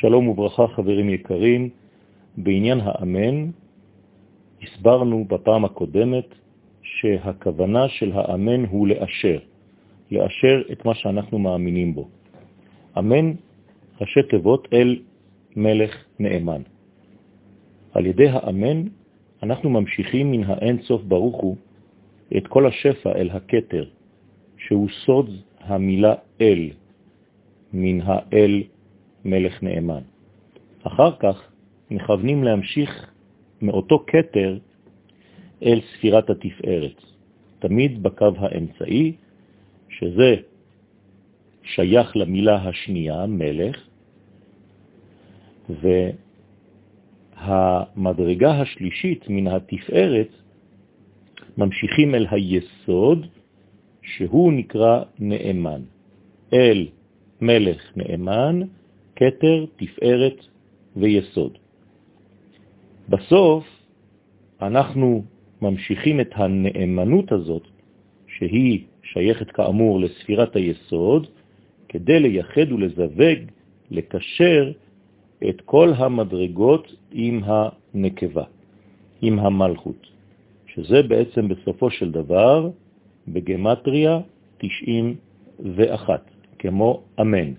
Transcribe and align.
שלום 0.00 0.28
וברכה 0.28 0.66
חברים 0.66 1.08
יקרים, 1.08 1.68
בעניין 2.36 2.80
האמן 2.82 3.50
הסברנו 4.62 5.24
בפעם 5.28 5.64
הקודמת 5.64 6.24
שהכוונה 6.82 7.88
של 7.88 8.12
האמן 8.14 8.64
הוא 8.64 8.88
לאשר, 8.88 9.38
לאשר 10.10 10.62
את 10.72 10.84
מה 10.84 10.94
שאנחנו 10.94 11.38
מאמינים 11.38 11.94
בו. 11.94 12.08
אמן, 12.98 13.32
ראשי 14.00 14.20
תיבות 14.30 14.68
אל 14.72 14.98
מלך 15.56 16.04
נאמן. 16.18 16.62
על 17.94 18.06
ידי 18.06 18.28
האמן 18.28 18.82
אנחנו 19.42 19.70
ממשיכים 19.70 20.30
מן 20.30 20.44
האין 20.44 20.82
סוף 20.82 21.02
ברוך 21.02 21.36
הוא 21.36 21.56
את 22.36 22.46
כל 22.46 22.66
השפע 22.66 23.12
אל 23.12 23.30
הקטר, 23.30 23.84
שהוא 24.58 24.88
סוד 25.04 25.30
המילה 25.60 26.14
אל, 26.40 26.70
מן 27.72 28.00
האל 28.00 28.62
מלך 29.24 29.62
נאמן. 29.62 30.02
אחר 30.82 31.16
כך 31.18 31.50
מכוונים 31.90 32.44
להמשיך 32.44 33.10
מאותו 33.62 33.98
קטר 33.98 34.58
אל 35.62 35.80
ספירת 35.80 36.30
התפארת, 36.30 37.02
תמיד 37.58 38.02
בקו 38.02 38.32
האמצעי, 38.38 39.12
שזה 39.88 40.34
שייך 41.62 42.16
למילה 42.16 42.68
השנייה, 42.68 43.26
מלך, 43.26 43.86
והמדרגה 47.36 48.60
השלישית 48.60 49.24
מן 49.28 49.46
התפארת 49.46 50.28
ממשיכים 51.58 52.14
אל 52.14 52.26
היסוד, 52.30 53.26
שהוא 54.02 54.52
נקרא 54.52 55.02
נאמן. 55.18 55.82
אל 56.52 56.86
מלך 57.40 57.96
נאמן, 57.96 58.60
כתר, 59.20 59.64
תפארת 59.76 60.46
ויסוד. 60.96 61.58
בסוף 63.08 63.64
אנחנו 64.62 65.24
ממשיכים 65.62 66.20
את 66.20 66.30
הנאמנות 66.34 67.32
הזאת, 67.32 67.62
שהיא 68.26 68.84
שייכת 69.02 69.50
כאמור 69.50 70.00
לספירת 70.00 70.56
היסוד, 70.56 71.26
כדי 71.88 72.20
לייחד 72.20 72.72
ולזווג, 72.72 73.38
לקשר 73.90 74.72
את 75.48 75.60
כל 75.60 75.92
המדרגות 75.96 76.94
עם 77.12 77.40
הנקבה, 77.44 78.44
עם 79.22 79.38
המלכות, 79.38 80.06
שזה 80.66 81.02
בעצם 81.02 81.48
בסופו 81.48 81.90
של 81.90 82.10
דבר 82.10 82.70
בגמטריה 83.28 84.20
91, 84.58 86.30
כמו 86.58 87.02
אמן. 87.20 87.52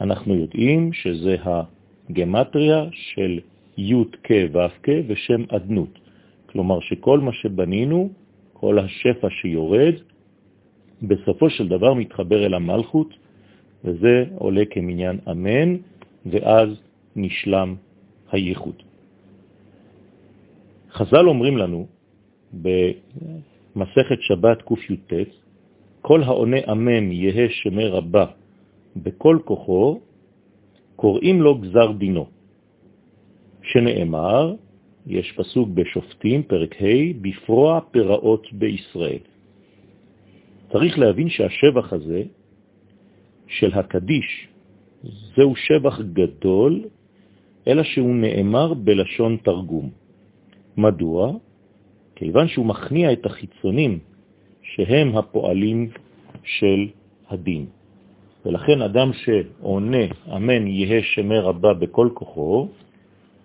אנחנו 0.00 0.34
יודעים 0.34 0.92
שזה 0.92 1.36
הגמטריה 1.44 2.84
של 2.92 3.40
י' 3.78 3.94
כ' 4.24 4.30
ו' 4.52 4.58
כ' 4.82 4.88
ושם 5.08 5.42
עדנות. 5.48 5.98
כלומר 6.46 6.80
שכל 6.80 7.20
מה 7.20 7.32
שבנינו, 7.32 8.10
כל 8.52 8.78
השפע 8.78 9.28
שיורד, 9.30 9.94
בסופו 11.02 11.50
של 11.50 11.68
דבר 11.68 11.94
מתחבר 11.94 12.46
אל 12.46 12.54
המלכות, 12.54 13.14
וזה 13.84 14.24
עולה 14.38 14.64
כמניין 14.70 15.18
אמן, 15.30 15.76
ואז 16.26 16.68
נשלם 17.16 17.74
הייחוד. 18.32 18.82
חז"ל 20.92 21.28
אומרים 21.28 21.56
לנו 21.56 21.86
במסכת 22.52 24.20
שבת 24.20 24.62
קי"ט, 24.62 25.12
כל 26.02 26.22
העונה 26.22 26.56
אמן 26.72 27.12
יהא 27.12 27.48
שמי 27.48 27.86
רבה 27.86 28.26
בכל 29.02 29.38
כוחו, 29.44 30.00
קוראים 30.96 31.42
לו 31.42 31.58
גזר 31.58 31.92
דינו, 31.92 32.26
שנאמר, 33.62 34.54
יש 35.06 35.32
פסוק 35.32 35.68
בשופטים, 35.68 36.42
פרק 36.42 36.82
ה', 36.82 37.12
בפרוע 37.20 37.80
פרעות 37.90 38.52
בישראל. 38.52 39.24
צריך 40.72 40.98
להבין 40.98 41.28
שהשבח 41.28 41.92
הזה 41.92 42.22
של 43.46 43.74
הקדיש, 43.74 44.48
זהו 45.36 45.56
שבח 45.56 46.00
גדול, 46.00 46.84
אלא 47.66 47.82
שהוא 47.82 48.14
נאמר 48.14 48.74
בלשון 48.74 49.36
תרגום. 49.42 49.90
מדוע? 50.76 51.32
כיוון 52.16 52.48
שהוא 52.48 52.66
מכניע 52.66 53.12
את 53.12 53.26
החיצונים 53.26 53.98
שהם 54.62 55.16
הפועלים 55.16 55.90
של 56.44 56.88
הדין. 57.28 57.79
ולכן 58.44 58.82
אדם 58.82 59.10
שעונה 59.12 60.04
אמן 60.36 60.66
יהיה 60.66 61.02
שמי 61.02 61.38
רבה 61.38 61.74
בכל 61.74 62.08
כוחו, 62.14 62.68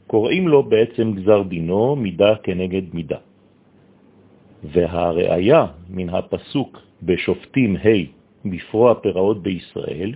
קוראים 0.07 0.47
לו 0.47 0.63
בעצם 0.63 1.13
גזר 1.13 1.41
דינו 1.41 1.95
מידה 1.95 2.35
כנגד 2.43 2.93
מידה. 2.93 3.17
והראיה 4.63 5.65
מן 5.89 6.09
הפסוק 6.09 6.79
בשופטים 7.03 7.75
ה' 7.75 8.05
בפרוע 8.45 8.93
פרעות 8.95 9.43
בישראל, 9.43 10.13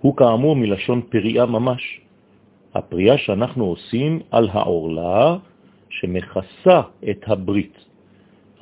הוא 0.00 0.16
כאמור 0.16 0.56
מלשון 0.56 1.00
פריאה 1.08 1.46
ממש. 1.46 2.00
הפריאה 2.74 3.18
שאנחנו 3.18 3.64
עושים 3.64 4.20
על 4.30 4.48
העורלה 4.52 5.36
שמכסה 5.90 6.80
את 7.10 7.20
הברית. 7.26 7.84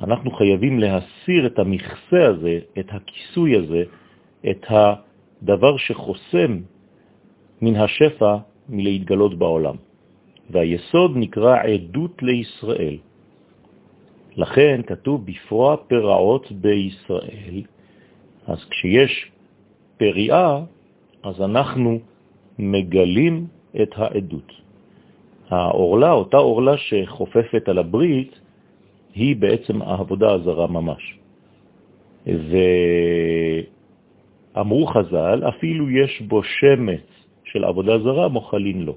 אנחנו 0.02 0.30
חייבים 0.30 0.78
להסיר 0.78 1.46
את 1.46 1.58
המכסה 1.58 2.26
הזה, 2.28 2.58
את 2.78 2.88
הכיסוי 2.90 3.56
הזה, 3.56 3.82
את 4.50 4.66
הדבר 4.68 5.76
שחוסם 5.76 6.58
מן 7.62 7.76
השפע 7.76 8.36
מלהתגלות 8.68 9.38
בעולם. 9.38 9.76
והיסוד 10.50 11.12
נקרא 11.16 11.56
עדות 11.62 12.22
לישראל. 12.22 12.96
לכן 14.36 14.80
כתוב 14.86 15.26
בפרוע 15.26 15.76
פרעות 15.76 16.52
בישראל. 16.52 17.62
אז 18.46 18.58
כשיש 18.70 19.30
פריאה, 19.96 20.60
אז 21.22 21.40
אנחנו 21.40 21.98
מגלים 22.58 23.46
את 23.82 23.88
העדות. 23.96 24.52
האורלה, 25.48 26.12
אותה 26.12 26.36
אורלה 26.36 26.76
שחופפת 26.76 27.68
על 27.68 27.78
הברית, 27.78 28.40
היא 29.14 29.36
בעצם 29.36 29.82
העבודה 29.82 30.32
הזרה 30.32 30.66
ממש. 30.66 31.18
ואמרו 34.56 34.86
חז"ל, 34.86 35.42
אפילו 35.48 35.90
יש 35.90 36.22
בו 36.22 36.42
שמץ 36.42 37.06
של 37.44 37.64
עבודה 37.64 37.98
זרה, 37.98 38.28
מוכלין 38.28 38.82
לו. 38.82 38.96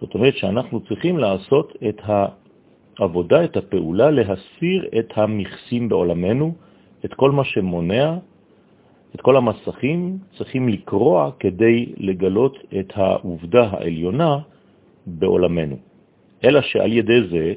זאת 0.00 0.14
אומרת 0.14 0.36
שאנחנו 0.36 0.80
צריכים 0.80 1.18
לעשות 1.18 1.72
את 1.88 2.00
העבודה, 2.98 3.44
את 3.44 3.56
הפעולה, 3.56 4.10
להסיר 4.10 4.88
את 4.98 5.12
המכסים 5.16 5.88
בעולמנו, 5.88 6.54
את 7.04 7.14
כל 7.14 7.30
מה 7.30 7.44
שמונע, 7.44 8.16
את 9.14 9.20
כל 9.20 9.36
המסכים 9.36 10.18
צריכים 10.38 10.68
לקרוע 10.68 11.30
כדי 11.40 11.86
לגלות 11.96 12.58
את 12.78 12.92
העובדה 12.94 13.68
העליונה 13.70 14.38
בעולמנו. 15.06 15.76
אלא 16.44 16.60
שעל 16.60 16.92
ידי 16.92 17.20
זה 17.30 17.54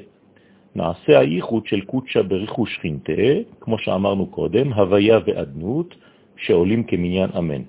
נעשה 0.74 1.18
הייחוד 1.18 1.66
של 1.66 1.80
קודשה 1.80 2.22
בריחוש 2.22 2.78
חינטה, 2.78 3.12
כמו 3.60 3.78
שאמרנו 3.78 4.26
קודם, 4.26 4.72
הוויה 4.72 5.18
ועדנות, 5.26 5.94
שעולים 6.40 6.84
כמניין 6.84 7.30
אמן. 7.38 7.62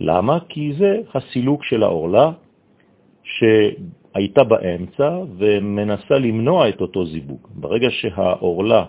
למה? 0.00 0.38
כי 0.48 0.72
זה 0.78 1.00
הסילוק 1.14 1.64
של 1.64 1.82
האורלה 1.82 2.32
שהייתה 3.22 4.44
באמצע 4.44 5.18
ומנסה 5.38 6.14
למנוע 6.18 6.68
את 6.68 6.80
אותו 6.80 7.06
זיווג. 7.06 7.48
ברגע 7.54 7.88
שהאורלה 7.90 8.84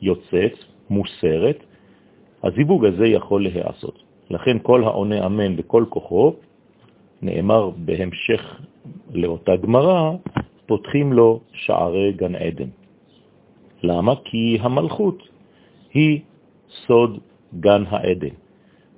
יוצאת, 0.00 0.54
מוסרת, 0.90 1.58
הזיווג 2.42 2.84
הזה 2.84 3.06
יכול 3.06 3.42
להיעשות. 3.42 4.02
לכן 4.30 4.56
כל 4.62 4.84
העונה 4.84 5.26
אמן 5.26 5.56
בכל 5.56 5.84
כוחו, 5.88 6.34
נאמר 7.22 7.70
בהמשך 7.70 8.60
לאותה 9.12 9.56
גמרה, 9.56 10.12
פותחים 10.66 11.12
לו 11.12 11.40
שערי 11.52 12.12
גן 12.12 12.34
עדן. 12.34 12.68
למה? 13.82 14.14
כי 14.24 14.58
המלכות 14.60 15.22
היא 15.94 16.20
סוד 16.86 17.18
גן 17.60 17.82
העדן. 17.88 18.47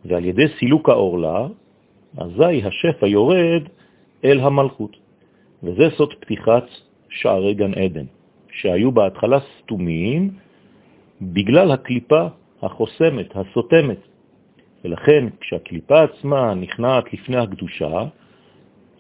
ועל 0.05 0.25
ידי 0.25 0.49
סילוק 0.59 0.89
האורלה, 0.89 1.47
אזי 2.17 2.63
השפע 2.65 3.07
יורד 3.07 3.63
אל 4.25 4.41
המלכות. 4.41 4.97
וזה 5.63 5.85
סוד 5.97 6.15
פתיחת 6.21 6.65
שערי 7.09 7.55
גן 7.55 7.75
עדן, 7.75 8.05
שהיו 8.53 8.93
בהתחלה 8.93 9.39
סתומים 9.59 10.31
בגלל 11.23 11.71
הקליפה 11.71 12.27
החוסמת, 12.63 13.37
הסותמת. 13.37 13.99
ולכן 14.85 15.25
כשהקליפה 15.41 16.03
עצמה 16.03 16.55
נכנעת 16.55 17.13
לפני 17.13 17.37
הקדושה, 17.37 18.05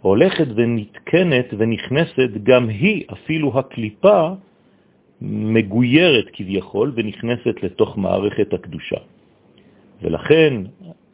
הולכת 0.00 0.46
ונתקנת 0.54 1.46
ונכנסת 1.58 2.30
גם 2.42 2.68
היא, 2.68 3.04
אפילו 3.12 3.58
הקליפה, 3.58 4.28
מגוירת 5.22 6.24
כביכול 6.32 6.92
ונכנסת 6.96 7.62
לתוך 7.62 7.98
מערכת 7.98 8.52
הקדושה. 8.52 8.96
ולכן 10.02 10.54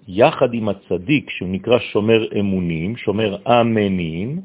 יחד 0.09 0.55
עם 0.55 0.69
הצדיק, 0.69 1.31
שהוא 1.31 1.49
נקרא 1.49 1.79
שומר 1.79 2.27
אמונים, 2.41 2.97
שומר 2.97 3.37
אמנים, 3.47 4.41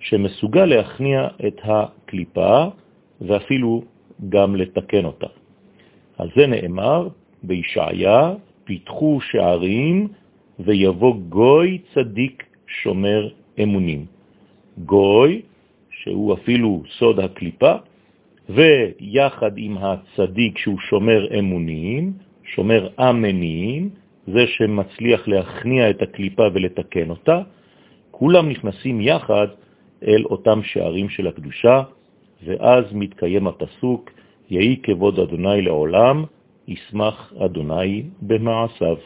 שמסוגל 0.00 0.64
להכניע 0.64 1.28
את 1.46 1.60
הקליפה 1.64 2.64
ואפילו 3.20 3.82
גם 4.28 4.56
לתקן 4.56 5.04
אותה. 5.04 5.26
על 6.18 6.28
זה 6.36 6.46
נאמר 6.46 7.08
בישעיה, 7.42 8.32
פיתחו 8.64 9.20
שערים 9.20 10.08
ויבוא 10.58 11.14
גוי 11.28 11.78
צדיק 11.94 12.44
שומר 12.66 13.28
אמונים. 13.62 14.06
גוי, 14.84 15.42
שהוא 15.90 16.34
אפילו 16.34 16.82
סוד 16.98 17.20
הקליפה, 17.20 17.74
ויחד 18.48 19.52
עם 19.56 19.76
הצדיק 19.78 20.58
שהוא 20.58 20.78
שומר 20.78 21.38
אמונים, 21.38 22.12
שומר 22.54 22.88
אמנים, 23.00 23.90
זה 24.26 24.46
שמצליח 24.46 25.28
להכניע 25.28 25.90
את 25.90 26.02
הקליפה 26.02 26.42
ולתקן 26.54 27.10
אותה, 27.10 27.42
כולם 28.10 28.48
נכנסים 28.48 29.00
יחד 29.00 29.46
אל 30.06 30.24
אותם 30.24 30.60
שערים 30.62 31.08
של 31.08 31.26
הקדושה, 31.26 31.82
ואז 32.44 32.84
מתקיים 32.92 33.46
הפסוק, 33.46 34.10
יהי 34.50 34.76
כבוד 34.82 35.18
אדוני 35.18 35.62
לעולם, 35.62 36.24
ישמח 36.68 37.32
אדוני 37.44 38.02
במעשיו. 38.22 38.96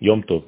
יום 0.00 0.20
טוב. 0.20 0.42